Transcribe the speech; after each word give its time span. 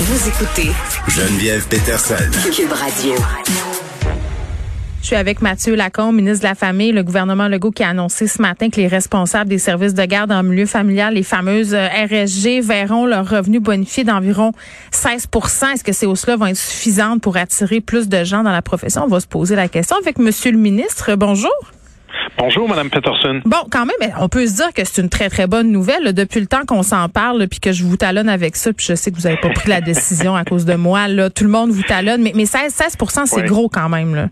Vous 0.00 0.28
écoutez 0.28 0.70
Geneviève 1.08 1.66
Peterson. 1.66 2.14
Cube 2.54 2.70
Radio. 2.70 3.14
Je 5.00 5.06
suis 5.06 5.16
avec 5.16 5.42
Mathieu 5.42 5.74
Lacombe, 5.74 6.14
ministre 6.14 6.44
de 6.44 6.48
la 6.50 6.54
Famille, 6.54 6.92
le 6.92 7.02
gouvernement 7.02 7.48
Legault 7.48 7.72
qui 7.72 7.82
a 7.82 7.88
annoncé 7.88 8.28
ce 8.28 8.40
matin 8.40 8.70
que 8.70 8.76
les 8.76 8.86
responsables 8.86 9.50
des 9.50 9.58
services 9.58 9.94
de 9.94 10.04
garde 10.04 10.30
en 10.30 10.44
milieu 10.44 10.66
familial, 10.66 11.14
les 11.14 11.24
fameuses 11.24 11.74
euh, 11.74 11.88
RSG, 11.88 12.60
verront 12.60 13.06
leur 13.06 13.28
revenu 13.28 13.58
bonifié 13.58 14.04
d'environ 14.04 14.52
16% 14.92 15.72
Est-ce 15.74 15.82
que 15.82 15.92
ces 15.92 16.06
hausses-là 16.06 16.36
vont 16.36 16.46
être 16.46 16.56
suffisantes 16.56 17.20
pour 17.20 17.36
attirer 17.36 17.80
plus 17.80 18.08
de 18.08 18.22
gens 18.22 18.44
dans 18.44 18.52
la 18.52 18.62
profession? 18.62 19.02
On 19.02 19.08
va 19.08 19.18
se 19.18 19.26
poser 19.26 19.56
la 19.56 19.66
question 19.66 19.96
avec 20.00 20.18
Monsieur 20.20 20.52
le 20.52 20.58
ministre. 20.58 21.12
Bonjour. 21.16 21.50
Bonjour, 22.38 22.68
Madame 22.68 22.90
Peterson. 22.90 23.40
Bon, 23.44 23.64
quand 23.70 23.84
même, 23.84 24.12
on 24.20 24.28
peut 24.28 24.46
se 24.46 24.56
dire 24.56 24.72
que 24.72 24.84
c'est 24.84 25.02
une 25.02 25.08
très, 25.08 25.28
très 25.28 25.46
bonne 25.46 25.70
nouvelle. 25.72 26.12
Depuis 26.12 26.40
le 26.40 26.46
temps 26.46 26.64
qu'on 26.66 26.82
s'en 26.82 27.08
parle, 27.08 27.46
puis 27.48 27.60
que 27.60 27.72
je 27.72 27.84
vous 27.84 27.96
talonne 27.96 28.28
avec 28.28 28.56
ça, 28.56 28.72
puis 28.72 28.86
je 28.88 28.94
sais 28.94 29.10
que 29.10 29.16
vous 29.16 29.22
n'avez 29.22 29.38
pas 29.38 29.50
pris 29.50 29.68
la 29.68 29.80
décision 29.80 30.36
à 30.36 30.44
cause 30.44 30.64
de 30.64 30.74
moi. 30.74 31.08
Là, 31.08 31.30
tout 31.30 31.44
le 31.44 31.50
monde 31.50 31.70
vous 31.70 31.82
talonne, 31.82 32.22
mais, 32.22 32.32
mais 32.34 32.46
16, 32.46 32.72
16 32.72 32.96
c'est 33.26 33.42
gros 33.44 33.68
quand 33.68 33.88
même. 33.88 34.14
Là. 34.14 34.28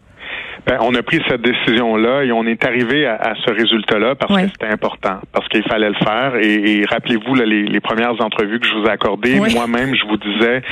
Ben, 0.66 0.78
on 0.80 0.94
a 0.96 1.02
pris 1.02 1.22
cette 1.28 1.42
décision-là 1.42 2.24
et 2.24 2.32
on 2.32 2.44
est 2.44 2.64
arrivé 2.64 3.06
à, 3.06 3.34
ce 3.44 3.52
résultat-là 3.52 4.16
parce 4.16 4.34
que 4.34 4.48
c'était 4.48 4.66
important, 4.66 5.20
parce 5.32 5.46
qu'il 5.48 5.62
fallait 5.62 5.90
le 5.90 5.94
faire. 5.94 6.34
Et, 6.42 6.84
rappelez-vous 6.90 7.34
les, 7.34 7.80
premières 7.80 8.20
entrevues 8.20 8.58
que 8.58 8.66
je 8.66 8.74
vous 8.74 8.86
ai 8.86 8.90
accordées, 8.90 9.38
moi-même, 9.38 9.94
je 9.94 10.04
vous 10.06 10.16
disais 10.16 10.62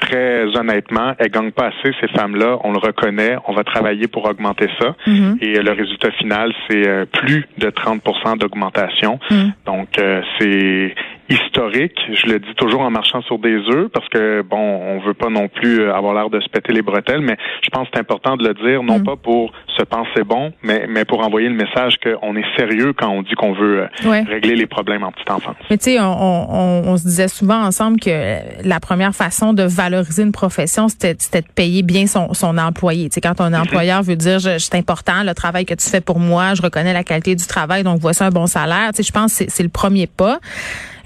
très 0.00 0.44
honnêtement, 0.56 1.14
elles 1.18 1.30
gagnent 1.30 1.50
pas 1.50 1.66
assez 1.66 1.94
ces 2.00 2.08
femmes-là. 2.08 2.58
On 2.64 2.72
le 2.72 2.78
reconnaît. 2.78 3.36
On 3.46 3.52
va 3.52 3.64
travailler 3.64 4.06
pour 4.08 4.24
augmenter 4.24 4.68
ça. 4.80 4.94
Mm-hmm. 5.06 5.42
Et 5.42 5.62
le 5.62 5.72
résultat 5.72 6.10
final, 6.12 6.52
c'est 6.68 6.86
euh, 6.86 7.04
plus 7.04 7.46
de 7.58 7.68
30% 7.68 8.38
d'augmentation. 8.38 9.18
Mm. 9.30 9.48
Donc 9.66 9.98
euh, 9.98 10.22
c'est 10.38 10.94
historique. 11.28 11.98
Je 12.12 12.26
le 12.26 12.38
dis 12.38 12.54
toujours 12.56 12.82
en 12.82 12.90
marchant 12.90 13.22
sur 13.22 13.38
des 13.38 13.56
œufs 13.56 13.88
parce 13.92 14.08
que 14.08 14.42
bon, 14.42 14.56
on 14.58 15.00
veut 15.00 15.14
pas 15.14 15.30
non 15.30 15.48
plus 15.48 15.80
euh, 15.80 15.94
avoir 15.94 16.14
l'air 16.14 16.30
de 16.30 16.40
se 16.40 16.48
péter 16.48 16.72
les 16.72 16.82
bretelles, 16.82 17.20
mais 17.20 17.36
je 17.62 17.70
pense 17.70 17.84
que 17.88 17.92
c'est 17.94 18.00
important 18.00 18.36
de 18.36 18.46
le 18.46 18.54
dire, 18.54 18.82
non 18.82 18.98
mm. 18.98 19.04
pas 19.04 19.16
pour 19.16 19.52
se 19.76 19.82
penser 19.84 20.22
bon, 20.24 20.52
mais 20.62 20.86
mais 20.88 21.04
pour 21.04 21.24
envoyer 21.24 21.48
le 21.48 21.54
message 21.54 21.98
qu'on 21.98 22.36
est 22.36 22.44
sérieux 22.56 22.92
quand 22.92 23.08
on 23.08 23.22
dit 23.22 23.34
qu'on 23.34 23.52
veut 23.52 23.86
euh, 24.04 24.22
régler 24.28 24.54
les 24.54 24.66
problèmes 24.66 25.02
en 25.02 25.12
petite 25.12 25.30
enfance. 25.30 25.56
Mais 25.70 25.78
tu 25.78 25.90
sais, 25.90 26.00
on, 26.00 26.04
on, 26.04 26.82
on, 26.86 26.96
se 26.96 27.04
disait 27.04 27.28
souvent 27.28 27.62
ensemble 27.62 27.98
que 27.98 28.38
la 28.66 28.80
première 28.80 29.14
façon 29.14 29.52
de 29.52 29.62
valoriser 29.62 30.22
une 30.22 30.32
profession, 30.32 30.88
c'était 30.88 31.14
de 31.14 31.46
payer 31.54 31.82
bien 31.82 32.06
son, 32.06 32.34
son 32.34 32.58
employé. 32.58 33.08
Tu 33.08 33.14
sais, 33.14 33.20
quand 33.20 33.40
un 33.40 33.54
employeur 33.54 34.02
veut 34.02 34.16
dire, 34.16 34.40
c'est 34.40 34.74
important 34.74 35.22
le 35.24 35.34
travail 35.34 35.64
que 35.64 35.74
tu 35.74 35.88
fais 35.88 36.00
pour 36.00 36.18
moi, 36.18 36.54
je 36.54 36.62
reconnais 36.62 36.92
la 36.92 37.04
qualité 37.04 37.34
du 37.34 37.46
travail, 37.46 37.82
donc 37.82 38.00
voici 38.00 38.22
un 38.22 38.30
bon 38.30 38.46
salaire. 38.46 38.90
Tu 38.90 39.02
sais, 39.02 39.02
je 39.02 39.12
pense 39.12 39.38
que 39.38 39.44
c'est 39.48 39.62
le 39.62 39.68
premier 39.68 40.06
pas. 40.06 40.38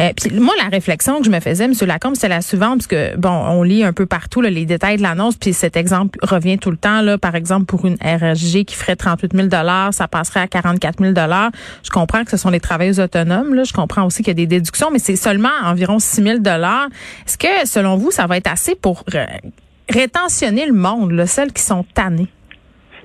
Euh, 0.00 0.12
puis 0.16 0.38
moi, 0.38 0.54
la 0.62 0.68
réflexion 0.68 1.18
que 1.18 1.24
je 1.24 1.30
me 1.30 1.40
faisais, 1.40 1.64
M. 1.64 1.72
Lacombe, 1.86 2.14
c'est 2.16 2.28
la 2.28 2.40
suivante, 2.40 2.78
parce 2.78 2.86
que, 2.86 3.16
bon, 3.16 3.30
on 3.30 3.62
lit 3.62 3.82
un 3.82 3.92
peu 3.92 4.06
partout 4.06 4.40
les 4.40 4.64
détails 4.64 4.96
de 4.96 5.02
l'annonce, 5.02 5.36
puis 5.36 5.52
cet 5.52 5.76
exemple 5.76 6.18
revient 6.22 6.58
tout 6.58 6.70
le 6.70 6.76
temps. 6.76 7.00
Là, 7.00 7.18
par 7.18 7.34
exemple, 7.34 7.66
pour 7.66 7.84
une 7.84 7.96
RSG 7.96 8.64
qui 8.64 8.74
ferait 8.74 8.96
38 8.96 9.32
000 9.34 9.48
ça 9.92 10.08
passerait 10.08 10.40
à 10.40 10.46
44 10.46 11.02
000 11.02 11.14
Je 11.82 11.90
comprends 11.90 12.24
que 12.24 12.30
ce 12.30 12.36
sont 12.36 12.50
des 12.50 12.60
travailleurs 12.60 13.04
autonomes. 13.04 13.54
Là. 13.54 13.64
Je 13.64 13.72
comprends 13.72 14.04
aussi 14.04 14.18
qu'il 14.18 14.28
y 14.28 14.30
a 14.30 14.34
des 14.34 14.46
déductions, 14.46 14.90
mais 14.90 14.98
c'est 14.98 15.16
seulement 15.16 15.48
environ 15.64 15.98
6 15.98 16.22
000 16.22 16.36
Est-ce 16.38 17.38
que, 17.38 17.66
selon 17.66 17.96
vous, 17.96 18.10
ça 18.10 18.26
va 18.26 18.36
être 18.36 18.50
assez 18.50 18.74
pour 18.74 19.04
rétentionner 19.88 20.66
le 20.66 20.74
monde, 20.74 21.12
là, 21.12 21.26
celles 21.26 21.52
qui 21.52 21.62
sont 21.62 21.84
tannées? 21.94 22.28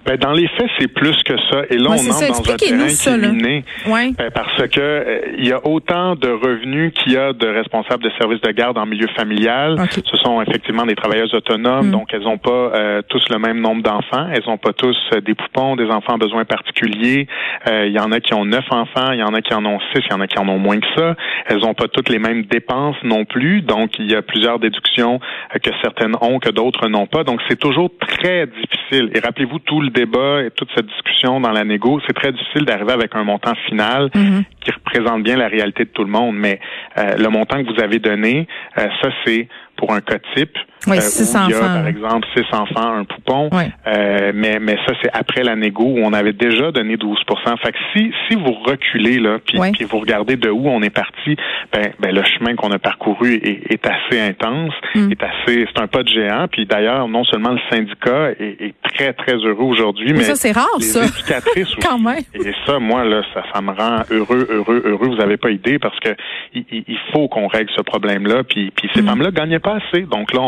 Ben, 0.05 0.17
dans 0.17 0.33
les 0.33 0.47
faits, 0.49 0.69
c'est 0.79 0.87
plus 0.87 1.15
que 1.23 1.35
ça. 1.49 1.61
Et 1.69 1.77
là, 1.77 1.91
on 1.91 1.93
entre 1.93 2.07
dans 2.07 2.51
un 2.51 2.55
terrain 2.55 2.87
qui 2.87 3.07
est 3.09 3.31
miné. 3.31 3.63
Ben, 3.85 4.31
parce 4.33 4.67
que 4.67 4.79
euh, 4.79 5.21
il 5.37 5.47
y 5.47 5.51
a 5.53 5.65
autant 5.65 6.15
de 6.15 6.29
revenus 6.29 6.93
qu'il 6.93 7.13
y 7.13 7.17
a 7.17 7.31
de 7.31 7.47
responsables 7.47 8.03
de 8.03 8.11
services 8.19 8.41
de 8.41 8.51
garde 8.51 8.77
en 8.77 8.85
milieu 8.85 9.07
familial. 9.15 9.77
Ce 9.91 10.17
sont 10.17 10.41
effectivement 10.41 10.85
des 10.85 10.95
travailleuses 10.95 11.33
autonomes, 11.33 11.87
mm. 11.87 11.91
donc 11.91 12.13
elles 12.13 12.23
n'ont 12.23 12.37
pas 12.37 12.51
euh, 12.51 13.01
tous 13.07 13.23
le 13.29 13.39
même 13.39 13.61
nombre 13.61 13.81
d'enfants. 13.81 14.27
Elles 14.31 14.43
n'ont 14.45 14.57
pas 14.57 14.73
tous 14.73 14.97
euh, 15.13 15.21
des 15.21 15.35
poupons, 15.35 15.75
des 15.75 15.89
enfants 15.89 16.15
à 16.15 16.17
besoins 16.17 16.45
particuliers. 16.45 17.27
Il 17.67 17.92
y 17.92 17.99
en 17.99 18.11
a 18.11 18.19
qui 18.19 18.33
ont 18.33 18.45
neuf 18.45 18.65
enfants, 18.71 19.11
il 19.11 19.19
y 19.19 19.23
en 19.23 19.33
a 19.33 19.42
qui 19.42 19.53
en 19.53 19.65
ont 19.65 19.80
six, 19.93 20.02
il 20.05 20.11
y 20.11 20.13
en 20.13 20.19
a 20.19 20.27
qui 20.27 20.37
en 20.37 20.47
ont 20.49 20.59
moins 20.59 20.80
que 20.80 20.87
ça. 20.95 21.15
Elles 21.45 21.59
n'ont 21.59 21.73
pas 21.73 21.87
toutes 21.87 22.09
les 22.09 22.19
mêmes 22.19 22.43
dépenses 22.43 22.97
non 23.03 23.25
plus. 23.25 23.61
Donc, 23.61 23.92
il 23.99 24.11
y 24.11 24.15
a 24.15 24.21
plusieurs 24.21 24.59
déductions 24.59 25.19
que 25.61 25.69
certaines 25.81 26.15
ont, 26.21 26.39
que 26.39 26.49
d'autres 26.49 26.87
n'ont 26.89 27.08
pas. 27.08 27.23
Donc, 27.23 27.42
c'est 27.47 27.59
toujours 27.59 27.89
très 27.99 28.47
difficile. 28.47 29.11
Et 29.15 29.19
rappelez-vous 29.19 29.59
tout 29.59 29.81
le 29.81 29.89
débat 29.93 30.43
et 30.43 30.52
toute 30.52 30.70
cette 30.76 30.87
discussion 30.87 31.39
dans 31.39 31.52
la 31.52 31.64
négo, 31.64 31.99
c'est 32.05 32.14
très 32.14 32.31
difficile 32.31 32.65
d'arriver 32.65 32.93
avec 32.93 33.15
un 33.15 33.23
montant 33.23 33.54
final 33.67 34.08
mm-hmm. 34.08 34.43
qui 34.61 34.71
représente 34.71 35.23
bien 35.23 35.37
la 35.37 35.48
réalité 35.48 35.86
de 35.86 35.89
tout 35.89 36.04
le 36.04 36.11
monde. 36.11 36.36
Mais 36.36 36.59
euh, 36.98 37.15
le 37.17 37.30
montant 37.30 37.64
que 37.64 37.73
vous 37.73 37.81
avez 37.81 37.99
donné, 37.99 38.48
euh, 38.77 38.87
ça 39.02 39.09
c'est 39.26 39.48
pour 39.83 39.94
un 39.94 40.02
cas 40.02 40.20
type. 40.36 40.58
Oui, 40.88 40.99
six 41.02 41.36
enfants. 41.36 41.48
Il 41.48 41.54
y 41.54 41.55
a, 41.55 41.60
par 41.60 41.88
exemple, 41.88 42.27
six 42.36 42.45
enfants, 42.52 42.95
un 42.98 43.05
poupon. 43.05 43.49
Euh, 43.54 44.32
mais, 44.33 44.60
mais 44.60 44.77
ça, 44.86 44.94
c'est 45.02 45.10
après 45.14 45.44
la 45.44 45.55
négo 45.55 45.83
où 45.83 45.99
on 45.99 46.11
avait 46.11 46.33
déjà 46.33 46.71
donné 46.71 46.98
12 46.98 47.20
Fait 47.61 47.71
que 47.71 47.77
si, 47.93 48.11
si 48.27 48.36
vous 48.36 48.52
reculez, 48.66 49.20
là, 49.20 49.39
puis, 49.45 49.60
puis 49.73 49.86
vous 49.86 49.99
regardez 49.99 50.36
de 50.36 50.49
où 50.49 50.67
on 50.67 50.82
est 50.82 50.89
parti, 50.89 51.38
ben, 51.72 51.92
ben 51.99 52.14
le 52.14 52.23
chemin 52.23 52.55
qu'on 52.55 52.72
a 52.72 52.80
parcouru 52.80 53.36
est, 53.36 53.72
est 53.72 53.86
assez 53.86 54.20
intense, 54.20 54.73
mm. 54.95 55.11
est 55.11 55.23
assez, 55.23 55.67
c'est 55.73 55.82
un 55.82 55.88
pas 55.88 56.04
de 56.04 56.10
géant. 56.10 56.48
Puis 56.52 56.66
d'ailleurs, 56.66 57.08
non 57.08 57.23
seulement 57.23 57.52
le 57.52 57.61
syndicat 57.70 58.32
est, 58.39 58.58
est 58.60 58.76
très, 58.83 59.14
très 59.14 59.36
heureux 59.36 59.66
aujourd'hui, 59.66 60.11
mais, 60.14 60.23
ça, 60.23 60.36
c'est 60.36 60.52
rare, 60.52 60.67
les 60.80 60.86
ça. 60.86 61.05
éducatrices 61.05 61.67
aussi. 61.77 61.88
Quand 61.88 61.99
même. 61.99 62.23
Et 62.33 62.54
ça, 62.66 62.80
moi, 62.80 63.05
là, 63.05 63.22
ça, 63.33 63.43
ça 63.54 63.61
me 63.61 63.72
rend 63.72 64.04
heureux, 64.11 64.48
heureux, 64.49 64.83
heureux. 64.86 65.16
Vous 65.16 65.22
avez 65.22 65.38
pas 65.38 65.49
idée 65.49 65.80
parce 65.80 65.99
que 65.99 66.10
il, 66.54 66.66
il 66.72 66.99
faut 67.14 67.30
qu'on 67.30 67.48
règle 67.48 67.72
ce 67.76 67.82
problème-là. 67.82 68.43
Puis, 68.43 68.72
puis 68.76 68.89
ces 68.93 69.02
mm. 69.02 69.08
femmes-là 69.08 69.32
gagnaient 69.32 69.60
pas 69.60 69.73
assez. 69.73 70.02
Donc 70.04 70.34
là, 70.34 70.42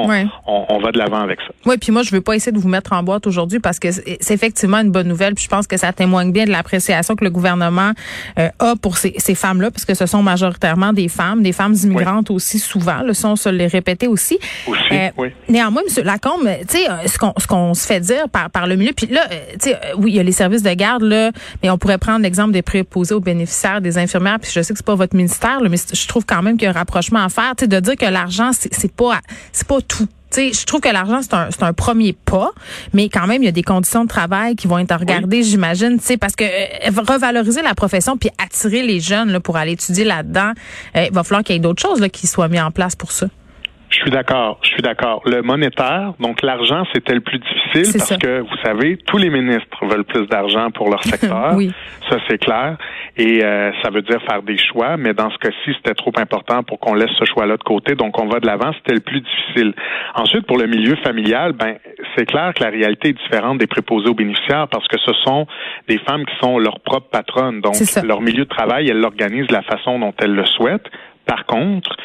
on, 0.48 0.66
on, 0.70 0.80
va 0.80 0.92
de 0.92 0.98
l'avant 0.98 1.22
avec 1.22 1.40
ça. 1.42 1.54
Oui, 1.66 1.78
puis 1.78 1.92
moi, 1.92 2.04
je 2.04 2.12
veux 2.12 2.22
pas 2.22 2.36
essayer 2.36 2.52
de 2.52 2.60
vous 2.60 2.68
mettre 2.68 2.94
en 2.94 3.04
boîte 3.04 3.28
aujourd'hui 3.28 3.60
parce 3.60 3.80
que 3.80 3.92
c'est 3.92 4.34
effectivement 4.34 4.80
une 4.80 4.92
bonne 4.92 5.08
nouvelle. 5.08 5.36
Puis 5.36 5.46
je 5.46 5.50
pense 5.50 5.68
que 5.68 5.78
ça 5.78 5.94
témoigne 5.94 6.32
bien 6.32 6.46
de 6.46 6.52
l'appréciation 6.52 7.16
que 7.16 7.24
le 7.24 7.30
gouvernement 7.30 7.92
euh, 8.40 8.50
a 8.60 8.76
pour 8.76 8.98
ces, 8.98 9.14
ces 9.18 9.36
femmes-là, 9.36 9.72
parce 9.72 9.86
que 9.86 9.94
ce 9.94 10.06
sont 10.06 10.24
majoritairement 10.24 10.94
des 10.94 11.08
femmes, 11.08 11.44
des 11.44 11.52
femmes 11.52 11.74
immigrantes 11.74 12.32
aussi 12.32 12.60
souvent. 12.60 13.02
Le 13.02 13.14
son 13.14 13.36
se 13.36 13.50
les 13.50 13.68
répéter 13.68 14.08
aussi. 14.08 14.38
Aussi, 14.68 14.80
euh, 14.92 15.10
oui. 15.18 15.30
Néanmoins, 15.50 15.82
M. 15.88 16.04
Lacombe, 16.04 16.48
tu 16.68 16.78
sais, 16.78 16.90
euh, 16.90 17.08
ce 17.08 17.48
qu'on 17.48 17.74
se 17.74 17.86
fait 17.86 18.00
dire 18.00 18.30
par 18.30 18.50
par 18.50 18.68
le 18.68 18.76
milieu, 18.76 18.94
puis 18.94 19.08
là, 19.08 19.28
tu 19.62 19.70
sais, 19.70 19.80
oui, 19.98 20.12
il 20.12 20.16
y 20.16 20.20
a 20.20 20.24
les 20.24 20.32
services 20.32 20.64
de 20.64 20.74
garde 20.74 21.04
là, 21.04 21.32
mais 21.62 21.70
on 21.70 21.78
pourrait 21.78 21.98
prendre 21.98 22.22
l'exemple 22.22 22.52
des 22.52 22.62
préposés 22.62 23.16
aux 23.16 23.20
bénéficiaires, 23.20 23.82
des 23.82 23.98
infirmières. 23.98 24.40
Puis 24.40 24.52
je 24.54 24.62
sais 24.62 24.74
que 24.74 24.78
c'est 24.78 24.86
pas 24.86 24.96
votre 24.96 25.16
ministère, 25.16 25.62
là, 25.62 25.70
mais 25.70 25.78
je 25.78 26.08
trouve 26.08 26.26
quand 26.26 26.42
même 26.42 26.58
qu'il 26.58 26.66
y 26.66 26.68
a 26.68 26.72
un 26.72 26.74
rapprochement 26.74 27.24
à 27.24 27.30
faire, 27.30 27.54
tu 27.58 27.64
sais, 27.64 27.68
de 27.68 27.80
dire 27.80 27.96
que 27.96 28.06
l'argent 28.06 28.52
c'est 28.54 28.92
pas 28.92 29.05
c'est 29.52 29.68
pas 29.68 29.82
tout. 29.82 30.08
je 30.36 30.66
trouve 30.66 30.82
que 30.82 30.90
l'argent, 30.90 31.22
c'est 31.22 31.34
un, 31.34 31.50
un, 31.62 31.74
premier 31.74 32.14
pas, 32.14 32.52
mais 32.94 33.10
quand 33.10 33.28
même, 33.28 33.42
il 33.42 33.46
y 33.46 33.50
a 33.50 33.54
des 33.54 33.64
conditions 33.64 34.04
de 34.04 34.10
travail 34.10 34.56
qui 34.56 34.68
vont 34.68 34.78
être 34.80 34.96
regardées, 34.96 35.44
j'imagine, 35.44 36.00
parce 36.20 36.36
que 36.36 36.44
euh, 36.44 37.02
revaloriser 37.08 37.62
la 37.62 37.76
profession 37.76 38.18
puis 38.18 38.30
attirer 38.44 38.84
les 38.84 39.00
jeunes 39.00 39.32
là, 39.32 39.40
pour 39.40 39.58
aller 39.58 39.74
étudier 39.74 40.04
là-dedans, 40.04 40.52
euh, 40.96 41.06
il 41.08 41.14
va 41.14 41.24
falloir 41.24 41.44
qu'il 41.44 41.56
y 41.56 41.58
ait 41.58 41.62
d'autres 41.62 41.82
choses 41.82 42.00
là, 42.00 42.10
qui 42.10 42.28
soient 42.28 42.48
mises 42.48 42.62
en 42.62 42.72
place 42.72 42.96
pour 42.96 43.12
ça. 43.12 43.28
Je 43.90 43.98
suis 43.98 44.10
d'accord, 44.10 44.60
je 44.64 44.70
suis 44.70 44.82
d'accord. 44.82 45.22
Le 45.26 45.42
monétaire, 45.42 46.14
donc 46.20 46.42
l'argent, 46.42 46.84
c'était 46.94 47.14
le 47.14 47.22
plus 47.22 47.40
difficile 47.40 47.98
parce 47.98 48.18
que 48.18 48.40
vous 48.42 48.58
savez, 48.64 48.98
tous 49.06 49.18
les 49.18 49.30
ministres 49.30 49.86
veulent 49.86 50.04
plus 50.04 50.28
d'argent 50.28 50.72
pour 50.72 50.90
leur 50.90 51.04
secteur. 51.04 51.54
oui. 51.56 51.72
Ça 52.10 52.18
c'est 52.28 52.38
clair, 52.38 52.78
et 53.18 53.44
euh, 53.44 53.72
ça 53.82 53.90
veut 53.90 54.02
dire 54.02 54.22
faire 54.30 54.42
des 54.44 54.58
choix. 54.58 54.98
Mais 54.98 55.14
dans 55.14 55.30
ce 55.32 55.38
cas-ci, 55.38 55.74
c'était 55.78 55.94
trop 55.94 56.12
important 56.18 56.64
pour 56.64 56.80
qu'on 56.80 56.94
laisse 56.94 57.12
ce 57.18 57.26
choix-là 57.26 57.58
de 57.58 57.64
côté. 57.64 57.96
Donc 57.96 58.20
on 58.20 58.28
va 58.28 58.40
de 58.40 58.46
l'avant. 58.46 58.72
C'était 58.74 58.94
le 58.94 59.00
plus 59.00 59.22
difficile. 59.22 59.74
Ensuite, 60.16 60.46
pour 60.46 60.58
le 60.58 60.68
milieu 60.68 60.96
familial, 60.98 61.54
ben 61.54 61.78
c'est 62.16 62.26
clair 62.26 62.54
que 62.54 62.64
la 62.64 62.70
réalité 62.70 63.10
est 63.10 63.14
différente 63.14 63.58
des 63.58 63.68
préposés 63.68 64.10
aux 64.10 64.14
bénéficiaires 64.14 64.68
parce 64.68 64.88
que 64.88 64.98
ce 65.00 65.14
sont 65.24 65.48
des 65.88 65.98
femmes 66.00 66.26
qui 66.26 66.36
sont 66.42 66.60
leurs 66.60 66.80
propres 66.80 67.10
patronnes. 67.10 67.62
Donc 67.62 67.76
leur 68.04 68.22
milieu 68.22 68.46
de 68.46 68.50
travail, 68.50 68.90
elles 68.90 69.00
l'organisent 69.00 69.48
de 69.48 69.54
la 69.54 69.64
façon 69.64 70.00
dont 70.00 70.14
elles 70.20 70.34
le 70.34 70.46
souhaitent. 70.46 70.90
Par 71.26 71.46
contre, 71.46 71.96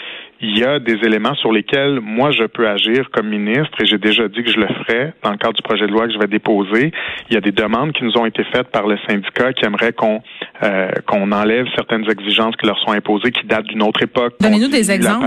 il 0.42 0.58
y 0.58 0.64
a 0.64 0.78
des 0.78 0.94
éléments 1.04 1.34
sur 1.34 1.52
lesquels 1.52 2.00
moi 2.00 2.30
je 2.30 2.44
peux 2.44 2.66
agir 2.68 3.10
comme 3.12 3.28
ministre 3.28 3.80
et 3.80 3.86
j'ai 3.86 3.98
déjà 3.98 4.26
dit 4.28 4.42
que 4.42 4.50
je 4.50 4.58
le 4.58 4.68
ferai 4.68 5.12
dans 5.22 5.30
le 5.30 5.36
cadre 5.36 5.54
du 5.54 5.62
projet 5.62 5.86
de 5.86 5.92
loi 5.92 6.06
que 6.06 6.14
je 6.14 6.18
vais 6.18 6.26
déposer. 6.26 6.92
Il 7.28 7.34
y 7.34 7.36
a 7.36 7.40
des 7.40 7.52
demandes 7.52 7.92
qui 7.92 8.04
nous 8.04 8.16
ont 8.16 8.26
été 8.26 8.42
faites 8.44 8.68
par 8.68 8.86
le 8.86 8.96
syndicat 9.06 9.52
qui 9.52 9.64
aimerait 9.66 9.92
qu'on 9.92 10.22
euh, 10.62 10.90
qu'on 11.06 11.30
enlève 11.32 11.66
certaines 11.74 12.08
exigences 12.10 12.56
qui 12.56 12.66
leur 12.66 12.78
sont 12.80 12.92
imposées 12.92 13.32
qui 13.32 13.46
datent 13.46 13.66
d'une 13.66 13.82
autre 13.82 14.02
époque. 14.02 14.34
Donnez-nous 14.40 14.68
des 14.68 14.90
exemples. 14.90 15.26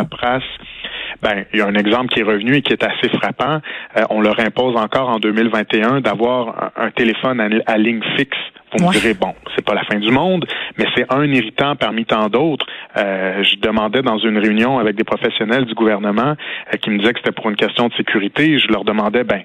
Ben, 1.22 1.46
il 1.54 1.60
y 1.60 1.62
a 1.62 1.68
un 1.68 1.76
exemple 1.76 2.14
qui 2.14 2.20
est 2.20 2.24
revenu 2.24 2.56
et 2.56 2.62
qui 2.62 2.74
est 2.74 2.84
assez 2.84 3.10
frappant. 3.10 3.62
Euh, 3.98 4.04
on 4.10 4.22
leur 4.22 4.40
impose 4.40 4.76
encore 4.76 5.10
en 5.10 5.20
2021 5.20 6.02
d'avoir 6.02 6.72
un, 6.76 6.92
téléphone 6.92 7.62
à, 7.66 7.78
ligne 7.78 8.02
fixe 8.18 8.38
vous 8.76 8.88
me 8.88 8.92
direz, 8.92 9.14
bon, 9.14 9.36
c'est 9.56 9.64
pas 9.64 9.76
la 9.76 9.84
fin 9.84 10.00
du 10.00 10.10
monde, 10.10 10.48
mais 10.80 10.86
c'est 10.96 11.06
un 11.14 11.26
irritant 11.26 11.76
parmi 11.76 12.06
tant 12.06 12.28
d'autres. 12.28 12.66
Euh, 12.98 13.44
je 13.44 13.58
demandais 13.58 14.02
dans 14.02 14.18
une 14.18 14.40
réunion 14.40 14.80
avec 14.80 14.96
des 14.96 15.04
professionnels 15.04 15.66
du 15.66 15.76
gouvernement 15.76 16.34
euh, 16.74 16.78
qui 16.82 16.90
me 16.90 16.98
disaient 16.98 17.14
que 17.14 17.20
c'était 17.20 17.40
pour 17.40 17.52
une 17.52 17.56
question 17.56 17.88
de 17.88 17.94
sécurité. 17.94 18.58
Je 18.58 18.68
leur 18.70 18.84
demandais, 18.84 19.24
ben, 19.24 19.44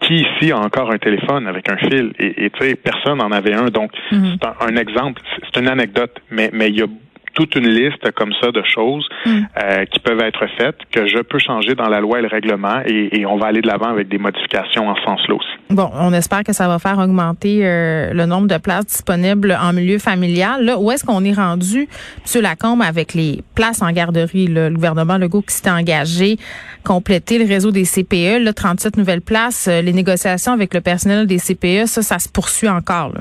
qui 0.00 0.14
ici 0.14 0.52
a 0.52 0.58
encore 0.58 0.90
un 0.92 0.98
téléphone 0.98 1.46
avec 1.46 1.68
un 1.68 1.76
fil? 1.76 2.12
Et 2.18 2.50
tu 2.50 2.58
sais, 2.60 2.76
personne 2.76 3.18
n'en 3.18 3.30
avait 3.32 3.54
un. 3.54 3.66
Donc, 3.66 3.92
mm-hmm. 4.10 4.36
c'est 4.40 4.72
un, 4.72 4.76
exemple, 4.76 5.22
c'est 5.44 5.60
une 5.60 5.68
anecdote, 5.68 6.20
mais 6.30 6.50
mais 6.52 6.68
il 6.68 6.76
y 6.76 6.82
a 6.82 6.86
toute 7.34 7.54
une 7.54 7.68
liste 7.68 8.10
comme 8.12 8.32
ça 8.40 8.50
de 8.50 8.62
choses 8.62 9.06
mm. 9.26 9.30
euh, 9.62 9.84
qui 9.86 9.98
peuvent 10.00 10.20
être 10.20 10.46
faites, 10.58 10.76
que 10.90 11.06
je 11.06 11.18
peux 11.18 11.38
changer 11.38 11.74
dans 11.74 11.88
la 11.88 12.00
loi 12.00 12.18
et 12.18 12.22
le 12.22 12.28
règlement, 12.28 12.80
et, 12.86 13.24
on 13.26 13.36
va 13.36 13.46
aller 13.46 13.60
de 13.60 13.68
l'avant 13.68 13.88
avec 13.88 14.08
des 14.08 14.18
modifications 14.18 14.88
en 14.88 14.96
ce 14.96 15.02
sens-là 15.02 15.34
aussi. 15.34 15.48
Bon, 15.70 15.90
on 15.94 16.12
espère 16.12 16.42
que 16.42 16.52
ça 16.52 16.68
va 16.68 16.78
faire 16.78 16.98
augmenter 16.98 17.60
euh, 17.62 18.12
le 18.12 18.26
nombre 18.26 18.48
de 18.48 18.58
places 18.58 18.86
disponibles 18.86 19.56
en 19.60 19.72
milieu 19.72 19.98
familial. 19.98 20.64
Là, 20.64 20.78
où 20.78 20.90
est-ce 20.90 21.04
qu'on 21.04 21.24
est 21.24 21.32
rendu, 21.32 21.88
M. 22.34 22.42
Lacombe, 22.42 22.82
avec 22.82 23.14
les 23.14 23.42
places 23.54 23.80
en 23.80 23.90
garderie? 23.90 24.12
le 24.52 24.70
gouvernement 24.70 25.18
Legault 25.18 25.42
qui 25.42 25.54
s'est 25.54 25.70
engagé 25.70 26.36
compléter 26.84 27.38
le 27.38 27.46
réseau 27.46 27.70
des 27.70 27.84
CPE, 27.84 28.42
là, 28.42 28.52
37 28.52 28.96
nouvelles 28.96 29.20
places, 29.20 29.68
euh, 29.68 29.82
les 29.82 29.92
négociations 29.92 30.52
avec 30.52 30.74
le 30.74 30.80
personnel 30.80 31.26
des 31.26 31.38
CPE, 31.38 31.86
ça, 31.86 32.02
ça 32.02 32.18
se 32.18 32.28
poursuit 32.28 32.68
encore. 32.68 33.12
Là. 33.14 33.20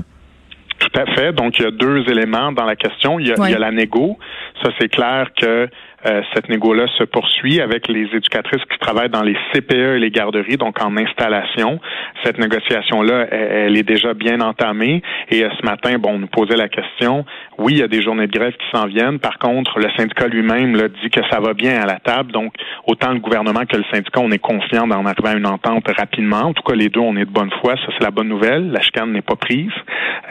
Tout 0.82 1.00
à 1.00 1.06
fait. 1.14 1.32
Donc, 1.34 1.60
il 1.60 1.64
y 1.64 1.68
a 1.68 1.72
deux 1.72 2.10
éléments 2.10 2.52
dans 2.52 2.66
la 2.66 2.76
question. 2.76 3.20
Il 3.20 3.28
y 3.28 3.32
a, 3.32 3.36
il 3.38 3.52
y 3.52 3.56
a 3.56 3.60
la 3.60 3.72
négo. 3.72 4.18
Ça, 4.64 4.70
c'est 4.80 4.90
clair 4.90 5.30
que 5.40 5.70
euh, 6.06 6.22
cette 6.34 6.50
négo-là 6.50 6.88
se 6.98 7.04
poursuit 7.04 7.62
avec 7.62 7.88
les 7.88 8.08
éducatrices 8.14 8.64
qui 8.72 8.78
travaillent 8.80 9.10
dans 9.10 9.22
les 9.22 9.36
CPE 9.54 9.96
et 9.96 10.00
les 10.00 10.10
garderies, 10.10 10.58
donc 10.58 10.82
en 10.82 10.96
installation. 10.98 11.80
Cette 12.24 12.40
négociation-là, 12.40 13.28
elle, 13.32 13.78
est 13.78 13.84
déjà 13.84 14.14
bien 14.14 14.42
entamée. 14.42 15.02
Et 15.30 15.44
euh, 15.44 15.50
ce 15.60 15.66
matin, 15.66 15.98
bon, 16.00 16.14
on 16.14 16.20
nous 16.20 16.28
posait 16.28 16.56
la 16.56 16.70
question. 16.70 17.26
Oui, 17.58 17.74
il 17.74 17.80
y 17.80 17.84
a 17.84 17.88
des 17.88 18.02
journées 18.02 18.28
de 18.28 18.32
grève 18.32 18.54
qui 18.54 18.78
s'en 18.78 18.88
viennent. 18.88 19.20
Par 19.20 19.38
contre, 19.38 19.80
le 19.80 19.88
syndicat 19.96 20.28
lui-même 20.28 20.76
dit 21.04 21.10
que 21.10 21.22
ça 21.30 21.40
va 21.40 21.54
bien 21.54 21.82
à 21.82 21.86
la 21.86 22.00
table. 22.00 22.32
Donc, 22.32 22.54
autant 22.88 23.12
le 23.12 23.20
gouvernement 23.20 23.66
que 23.66 23.78
le 23.78 23.84
syndicat, 23.92 24.20
on 24.22 24.32
est 24.32 24.40
confiant 24.40 24.88
d'en 24.88 25.06
arriver 25.06 25.30
à 25.30 25.34
une 25.34 25.48
entente 25.48 25.88
rapidement. 25.96 26.46
En 26.46 26.54
tout 26.54 26.64
cas, 26.64 26.74
les 26.74 26.90
deux, 26.90 27.00
on 27.00 27.16
est 27.16 27.26
de 27.26 27.32
bonne 27.32 27.52
foi. 27.62 27.76
Ça, 27.76 27.92
c'est 27.98 28.04
la 28.04 28.12
bonne 28.12 28.30
nouvelle. 28.30 28.72
La 28.72 28.82
chicane 28.82 29.12
n'est 29.12 29.22
pas 29.22 29.36
prise. 29.36 29.72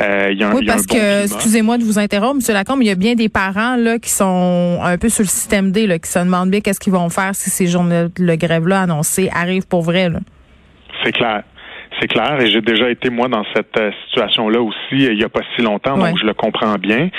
Euh, 0.01 0.33
y 0.33 0.43
a 0.43 0.49
un, 0.49 0.55
oui, 0.55 0.65
parce 0.67 0.87
que, 0.87 1.25
excusez-moi 1.25 1.79
de 1.79 1.85
vous 1.85 1.99
interrompre, 1.99 2.39
M. 2.47 2.55
Lacombe, 2.55 2.83
il 2.83 2.89
y 2.89 2.91
a 2.91 2.95
bien 2.95 3.15
des 3.15 3.29
parents 3.29 3.77
là 3.77 3.99
qui 3.99 4.11
sont 4.11 4.81
un 4.83 4.97
peu 4.99 5.09
sur 5.09 5.23
le 5.23 5.29
système 5.29 5.60
qui 5.63 6.11
se 6.11 6.19
demandent 6.19 6.51
bien 6.51 6.61
qu'est-ce 6.61 6.81
qu'ils 6.81 6.93
vont 6.93 7.09
faire 7.09 7.35
si 7.35 7.51
ces 7.51 7.67
journées 7.67 8.07
de 8.17 8.35
grève-là 8.35 8.83
annoncées 8.83 9.31
arrivent 9.33 9.67
pour 9.67 9.83
vrai. 9.83 10.09
C'est 11.05 11.13
clair. 11.13 11.43
C'est 12.01 12.09
clair, 12.09 12.41
et 12.41 12.51
j'ai 12.51 12.63
déjà 12.63 12.89
été 12.91 13.11
moi 13.11 13.29
dans 13.29 13.45
cette 13.55 13.77
euh, 13.79 13.91
situation-là 14.07 14.61
aussi 14.61 14.77
il 14.93 15.17
n'y 15.17 15.25
a 15.25 15.29
pas 15.29 15.43
si 15.55 15.63
longtemps, 15.63 15.99
donc 15.99 16.19
je 16.19 16.25
le 16.25 16.35
comprends 16.35 16.77
bien. 16.77 17.11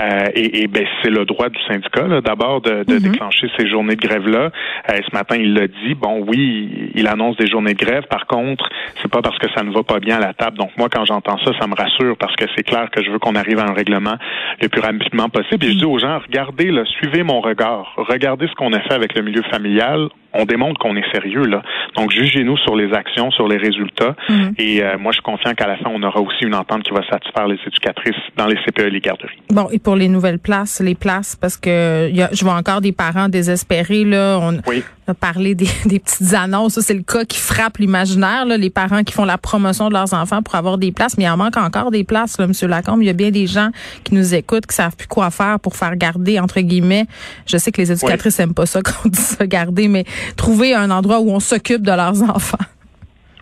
Euh, 0.00 0.26
et, 0.34 0.62
et 0.62 0.66
ben 0.68 0.86
c'est 1.02 1.10
le 1.10 1.24
droit 1.24 1.48
du 1.48 1.58
syndicat 1.66 2.20
d'abord 2.20 2.60
de, 2.60 2.84
de 2.84 2.94
mm-hmm. 2.94 3.10
déclencher 3.10 3.48
ces 3.58 3.68
journées 3.68 3.96
de 3.96 4.06
grève-là. 4.06 4.50
Euh, 4.90 5.00
ce 5.04 5.12
matin, 5.12 5.36
il 5.36 5.54
l'a 5.54 5.66
dit. 5.66 5.94
Bon, 5.94 6.24
oui, 6.26 6.90
il 6.94 7.08
annonce 7.08 7.36
des 7.36 7.48
journées 7.48 7.74
de 7.74 7.84
grève. 7.84 8.04
Par 8.08 8.26
contre, 8.26 8.68
c'est 9.02 9.10
pas 9.10 9.22
parce 9.22 9.38
que 9.38 9.48
ça 9.56 9.64
ne 9.64 9.72
va 9.72 9.82
pas 9.82 9.98
bien 9.98 10.18
à 10.18 10.20
la 10.20 10.34
table. 10.34 10.56
Donc 10.56 10.70
moi, 10.76 10.88
quand 10.88 11.04
j'entends 11.04 11.38
ça, 11.38 11.50
ça 11.58 11.66
me 11.66 11.74
rassure 11.74 12.16
parce 12.16 12.36
que 12.36 12.44
c'est 12.56 12.62
clair 12.62 12.88
que 12.92 13.02
je 13.02 13.10
veux 13.10 13.18
qu'on 13.18 13.34
arrive 13.34 13.58
à 13.58 13.64
un 13.64 13.72
règlement 13.72 14.16
le 14.62 14.68
plus 14.68 14.80
rapidement 14.80 15.28
possible. 15.28 15.64
Et 15.64 15.72
je 15.72 15.78
dis 15.78 15.84
aux 15.84 15.98
gens, 15.98 16.18
regardez, 16.18 16.70
là, 16.70 16.84
suivez 16.84 17.24
mon 17.24 17.40
regard. 17.40 17.92
Regardez 17.96 18.46
ce 18.46 18.54
qu'on 18.54 18.72
a 18.72 18.80
fait 18.80 18.94
avec 18.94 19.14
le 19.14 19.22
milieu 19.22 19.42
familial 19.50 20.08
on 20.34 20.44
démontre 20.44 20.78
qu'on 20.78 20.96
est 20.96 21.12
sérieux 21.12 21.44
là. 21.44 21.62
Donc 21.96 22.12
jugez-nous 22.12 22.56
sur 22.58 22.76
les 22.76 22.92
actions, 22.92 23.30
sur 23.30 23.48
les 23.48 23.56
résultats. 23.56 24.14
Mhm. 24.28 24.54
Et 24.58 24.82
euh, 24.82 24.98
moi, 24.98 25.12
je 25.12 25.16
suis 25.16 25.22
confiant 25.22 25.54
qu'à 25.54 25.66
la 25.66 25.76
fin, 25.76 25.90
on 25.92 26.02
aura 26.02 26.20
aussi 26.20 26.44
une 26.44 26.54
entente 26.54 26.82
qui 26.82 26.92
va 26.92 27.02
satisfaire 27.08 27.46
les 27.46 27.58
éducatrices 27.66 28.16
dans 28.36 28.46
les 28.46 28.56
CPE 28.56 28.86
et 28.86 28.90
les 28.90 29.00
garderies. 29.00 29.38
Bon, 29.50 29.68
et 29.72 29.78
pour 29.78 29.96
les 29.96 30.08
nouvelles 30.08 30.38
places, 30.38 30.80
les 30.80 30.94
places, 30.94 31.36
parce 31.36 31.56
que 31.56 32.10
y 32.10 32.22
a, 32.22 32.28
je 32.32 32.44
vois 32.44 32.54
encore 32.54 32.80
des 32.80 32.92
parents 32.92 33.28
désespérés 33.28 34.04
là. 34.04 34.38
On, 34.40 34.58
oui 34.66 34.82
parler 35.14 35.54
des, 35.54 35.68
des 35.86 35.98
petites 35.98 36.34
annonces. 36.34 36.74
Ça, 36.74 36.82
c'est 36.82 36.94
le 36.94 37.02
cas 37.02 37.24
qui 37.24 37.38
frappe 37.38 37.78
l'imaginaire. 37.78 38.44
Les 38.46 38.70
parents 38.70 39.04
qui 39.04 39.12
font 39.12 39.24
la 39.24 39.38
promotion 39.38 39.88
de 39.88 39.94
leurs 39.94 40.12
enfants 40.14 40.42
pour 40.42 40.54
avoir 40.54 40.78
des 40.78 40.92
places, 40.92 41.16
mais 41.16 41.24
il 41.24 41.28
en 41.28 41.36
manque 41.36 41.56
encore 41.56 41.90
des 41.90 42.04
places, 42.04 42.38
là, 42.38 42.44
M. 42.44 42.52
Lacombe. 42.68 43.02
Il 43.02 43.06
y 43.06 43.10
a 43.10 43.14
bien 43.14 43.30
des 43.30 43.46
gens 43.46 43.70
qui 44.04 44.14
nous 44.14 44.34
écoutent, 44.34 44.66
qui 44.66 44.74
savent 44.74 44.96
plus 44.96 45.08
quoi 45.08 45.30
faire 45.30 45.60
pour 45.60 45.76
faire 45.76 45.96
garder, 45.96 46.38
entre 46.38 46.60
guillemets. 46.60 47.06
Je 47.46 47.56
sais 47.56 47.72
que 47.72 47.80
les 47.80 47.92
éducatrices 47.92 48.38
n'aiment 48.38 48.54
pas 48.54 48.66
ça 48.66 48.80
quand 48.82 48.92
on 49.04 49.08
dit 49.08 49.20
ça, 49.20 49.46
garder, 49.46 49.88
mais 49.88 50.04
trouver 50.36 50.74
un 50.74 50.90
endroit 50.90 51.20
où 51.20 51.30
on 51.30 51.40
s'occupe 51.40 51.82
de 51.82 51.92
leurs 51.92 52.22
enfants. 52.30 52.58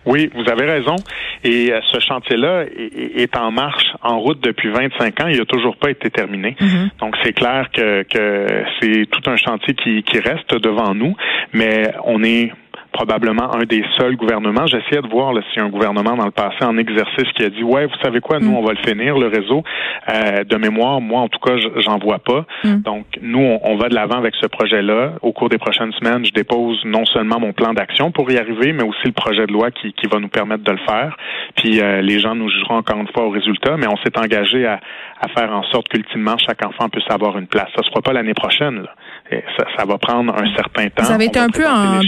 Oui, 0.07 0.29
vous 0.33 0.49
avez 0.49 0.65
raison. 0.65 0.95
Et 1.43 1.71
euh, 1.71 1.79
ce 1.91 1.99
chantier-là 1.99 2.63
est, 2.65 3.35
en 3.37 3.51
marche, 3.51 3.85
en 4.01 4.19
route 4.19 4.39
depuis 4.41 4.69
25 4.69 5.21
ans. 5.21 5.27
Il 5.27 5.37
n'a 5.37 5.45
toujours 5.45 5.75
pas 5.77 5.91
été 5.91 6.09
terminé. 6.09 6.55
Mm-hmm. 6.59 6.99
Donc, 6.99 7.15
c'est 7.23 7.33
clair 7.33 7.69
que, 7.73 8.03
que 8.03 8.47
c'est 8.79 9.05
tout 9.11 9.29
un 9.29 9.35
chantier 9.35 9.73
qui, 9.75 10.01
qui 10.03 10.19
reste 10.19 10.55
devant 10.55 10.95
nous, 10.95 11.15
mais 11.53 11.93
on 12.05 12.23
est 12.23 12.51
probablement 12.97 13.55
un 13.55 13.63
des 13.65 13.83
seuls 13.97 14.15
gouvernements. 14.15 14.65
J'essayais 14.65 15.03
de 15.03 15.07
voir 15.07 15.31
si 15.53 15.59
un 15.59 15.69
gouvernement 15.69 16.15
dans 16.15 16.25
le 16.25 16.31
passé 16.31 16.63
en 16.63 16.77
exercice 16.77 17.31
qui 17.35 17.43
a 17.43 17.49
dit 17.49 17.63
ouais, 17.63 17.85
vous 17.85 17.99
savez 18.01 18.21
quoi, 18.21 18.39
nous 18.39 18.51
mm. 18.51 18.55
on 18.55 18.63
va 18.63 18.73
le 18.73 18.79
finir 18.89 19.17
le 19.19 19.27
réseau. 19.27 19.63
Euh, 20.09 20.43
de 20.43 20.57
mémoire, 20.57 20.99
moi 20.99 21.21
en 21.21 21.27
tout 21.27 21.39
cas, 21.39 21.57
j'en 21.57 21.99
vois 21.99 22.17
pas. 22.17 22.45
Mm. 22.63 22.81
Donc 22.81 23.05
nous, 23.21 23.59
on, 23.61 23.77
va 23.77 23.89
de 23.89 23.93
l'avant 23.93 24.17
avec 24.17 24.33
ce 24.41 24.47
projet-là. 24.47 25.13
Au 25.21 25.31
cours 25.31 25.49
des 25.49 25.59
prochaines 25.59 25.93
semaines, 25.93 26.25
je 26.25 26.31
dépose 26.31 26.79
non 26.85 27.05
seulement 27.05 27.39
mon 27.39 27.53
plan 27.53 27.73
d'action 27.73 28.11
pour 28.11 28.31
y 28.31 28.37
arriver, 28.39 28.73
mais 28.73 28.83
aussi 28.83 29.05
le 29.05 29.11
projet 29.11 29.45
de 29.45 29.53
loi 29.53 29.69
qui, 29.69 29.93
qui 29.93 30.07
va 30.07 30.19
nous 30.19 30.29
permettre 30.29 30.63
de 30.63 30.71
le 30.71 30.79
faire. 30.79 31.15
Puis 31.55 31.79
euh, 31.79 32.01
les 32.01 32.19
gens 32.19 32.33
nous 32.33 32.49
jugeront 32.49 32.77
encore 32.77 32.97
une 32.97 33.09
fois 33.13 33.25
au 33.25 33.29
résultat, 33.29 33.77
mais 33.77 33.87
on 33.87 33.97
s'est 33.97 34.17
engagé 34.17 34.65
à, 34.65 34.79
à, 35.21 35.27
faire 35.37 35.51
en 35.53 35.63
sorte 35.71 35.87
qu'ultimement 35.89 36.37
chaque 36.39 36.65
enfant 36.65 36.89
puisse 36.89 37.09
avoir 37.11 37.37
une 37.37 37.47
place. 37.47 37.69
Ça 37.75 37.83
se 37.83 37.89
fera 37.89 38.01
pas 38.01 38.13
l'année 38.13 38.33
prochaine. 38.33 38.81
Là. 38.81 38.93
Ça, 39.29 39.65
ça, 39.77 39.85
va 39.85 39.97
prendre 39.97 40.33
un 40.33 40.55
certain 40.55 40.87
temps. 40.89 41.03
Vous 41.03 41.11
avez 41.11 41.25
été 41.25 41.39
un 41.39 41.49
peu 41.49 41.67
en, 41.67 41.99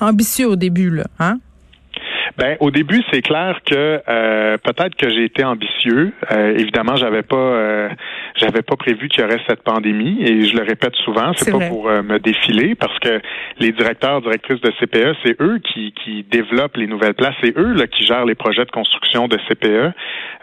ambitieux 0.00 0.48
au 0.48 0.56
début, 0.56 0.90
là, 0.90 1.04
hein? 1.18 1.38
Ben, 2.38 2.56
au 2.60 2.70
début, 2.70 3.02
c'est 3.12 3.20
clair 3.20 3.60
que 3.66 4.00
euh, 4.08 4.56
peut-être 4.58 4.96
que 4.96 5.10
j'ai 5.10 5.24
été 5.24 5.44
ambitieux. 5.44 6.12
Euh, 6.30 6.56
évidemment, 6.56 6.96
j'avais 6.96 7.22
pas, 7.22 7.36
euh, 7.36 7.88
j'avais 8.36 8.62
pas 8.62 8.76
prévu 8.76 9.08
qu'il 9.08 9.22
y 9.22 9.24
aurait 9.24 9.40
cette 9.48 9.62
pandémie, 9.62 10.18
et 10.22 10.46
je 10.46 10.56
le 10.56 10.62
répète 10.62 10.94
souvent, 11.04 11.32
c'est 11.36 11.50
pas 11.50 11.68
pour 11.68 11.90
me 11.90 12.18
défiler, 12.18 12.74
parce 12.74 12.98
que 13.00 13.20
les 13.58 13.72
directeurs, 13.72 14.22
directrices 14.22 14.60
de 14.60 14.70
CPE, 14.80 15.16
c'est 15.24 15.40
eux 15.40 15.58
qui, 15.58 15.92
qui 15.92 16.24
développent 16.30 16.76
les 16.76 16.86
nouvelles 16.86 17.14
places, 17.14 17.34
c'est 17.42 17.56
eux 17.58 17.72
là, 17.74 17.86
qui 17.86 18.06
gèrent 18.06 18.24
les 18.24 18.34
projets 18.34 18.64
de 18.64 18.70
construction 18.70 19.28
de 19.28 19.36
CPE 19.48 19.92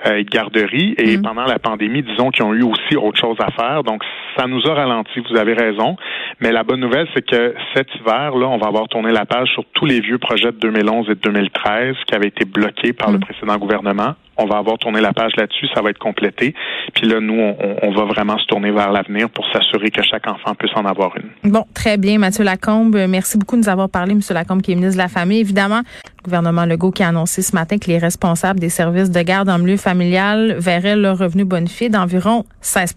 et 0.05 0.23
de 0.23 0.29
garderies. 0.29 0.95
Et 0.97 1.17
mm. 1.17 1.21
pendant 1.21 1.45
la 1.45 1.59
pandémie, 1.59 2.03
disons 2.03 2.29
qu'ils 2.29 2.45
ont 2.45 2.53
eu 2.53 2.63
aussi 2.63 2.95
autre 2.97 3.19
chose 3.19 3.37
à 3.39 3.51
faire, 3.51 3.83
donc 3.83 4.03
ça 4.37 4.47
nous 4.47 4.65
a 4.67 4.73
ralenti. 4.73 5.19
Vous 5.29 5.37
avez 5.37 5.53
raison, 5.53 5.97
mais 6.39 6.51
la 6.51 6.63
bonne 6.63 6.79
nouvelle, 6.79 7.07
c'est 7.15 7.25
que 7.25 7.55
cet 7.75 7.87
hiver, 7.95 8.35
là, 8.35 8.47
on 8.47 8.57
va 8.57 8.67
avoir 8.67 8.87
tourné 8.87 9.11
la 9.11 9.25
page 9.25 9.49
sur 9.49 9.63
tous 9.73 9.85
les 9.85 9.99
vieux 10.01 10.17
projets 10.17 10.51
de 10.51 10.59
2011 10.59 11.07
et 11.09 11.15
de 11.15 11.19
2013 11.19 11.78
qui 12.07 12.15
avait 12.15 12.27
été 12.27 12.45
bloqué 12.45 12.93
par 12.93 13.11
le 13.11 13.17
mm. 13.17 13.21
précédent 13.21 13.57
gouvernement. 13.57 14.15
On 14.37 14.45
va 14.45 14.57
avoir 14.57 14.77
tourné 14.77 15.01
la 15.01 15.11
page 15.11 15.33
là-dessus, 15.37 15.67
ça 15.73 15.81
va 15.81 15.89
être 15.89 15.99
complété. 15.99 16.53
Puis 16.93 17.07
là, 17.07 17.19
nous, 17.19 17.37
on, 17.81 17.91
va 17.91 18.05
vraiment 18.05 18.37
se 18.37 18.45
tourner 18.45 18.71
vers 18.71 18.91
l'avenir 18.91 19.29
pour 19.29 19.45
s'assurer 19.51 19.91
que 19.91 20.01
chaque 20.01 20.27
enfant 20.27 20.55
puisse 20.55 20.71
en 20.75 20.85
avoir 20.85 21.11
une. 21.17 21.51
Bon, 21.51 21.65
très 21.73 21.97
bien, 21.97 22.19
Mathieu 22.19 22.45
Lacombe. 22.45 22.95
Merci 23.09 23.37
beaucoup 23.37 23.57
de 23.57 23.61
nous 23.61 23.69
avoir 23.69 23.89
parlé, 23.89 24.15
Monsieur 24.15 24.33
Lacombe, 24.33 24.61
qui 24.61 24.71
est 24.71 24.75
ministre 24.75 24.95
de 24.95 25.01
la 25.01 25.09
Famille. 25.09 25.41
Évidemment, 25.41 25.81
le 25.81 26.23
gouvernement 26.23 26.65
Legault 26.65 26.91
qui 26.91 27.03
a 27.03 27.09
annoncé 27.09 27.41
ce 27.41 27.53
matin 27.53 27.77
que 27.77 27.87
les 27.87 27.97
responsables 27.97 28.61
des 28.61 28.69
services 28.69 29.11
de 29.11 29.21
garde 29.21 29.49
en 29.49 29.59
milieu 29.59 29.77
familial 29.77 30.55
verraient 30.57 30.95
leur 30.95 31.17
revenu 31.17 31.43
bonifié 31.43 31.89
d'environ 31.89 32.45
16 32.61 32.95